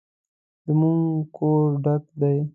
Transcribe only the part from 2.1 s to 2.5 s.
دی